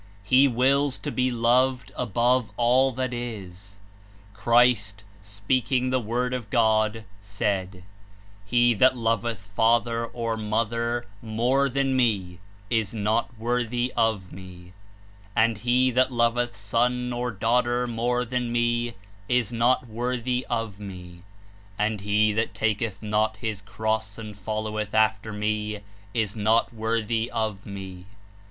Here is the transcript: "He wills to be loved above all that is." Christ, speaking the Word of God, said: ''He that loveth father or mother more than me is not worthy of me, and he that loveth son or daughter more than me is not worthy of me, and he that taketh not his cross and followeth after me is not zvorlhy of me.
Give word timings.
"He 0.23 0.47
wills 0.47 0.97
to 0.97 1.11
be 1.11 1.29
loved 1.29 1.91
above 1.95 2.49
all 2.57 2.91
that 2.93 3.13
is." 3.13 3.77
Christ, 4.33 5.03
speaking 5.21 5.91
the 5.91 5.99
Word 5.99 6.33
of 6.33 6.49
God, 6.49 7.03
said: 7.21 7.83
''He 8.49 8.75
that 8.79 8.97
loveth 8.97 9.37
father 9.37 10.03
or 10.07 10.35
mother 10.37 11.05
more 11.21 11.69
than 11.69 11.95
me 11.95 12.39
is 12.71 12.95
not 12.95 13.37
worthy 13.37 13.93
of 13.95 14.33
me, 14.33 14.73
and 15.35 15.59
he 15.59 15.91
that 15.91 16.11
loveth 16.11 16.55
son 16.55 17.13
or 17.13 17.29
daughter 17.29 17.85
more 17.85 18.25
than 18.25 18.51
me 18.51 18.95
is 19.29 19.53
not 19.53 19.87
worthy 19.87 20.43
of 20.49 20.79
me, 20.79 21.19
and 21.77 22.01
he 22.01 22.33
that 22.33 22.55
taketh 22.55 23.03
not 23.03 23.37
his 23.37 23.61
cross 23.61 24.17
and 24.17 24.35
followeth 24.35 24.95
after 24.95 25.31
me 25.31 25.81
is 26.11 26.35
not 26.35 26.71
zvorlhy 26.75 27.27
of 27.29 27.63
me. 27.67 28.07